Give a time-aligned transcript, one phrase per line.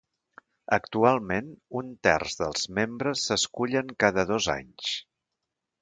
[0.77, 1.51] Actualment,
[1.81, 4.95] un terç dels membres s'escullen cada dos anys.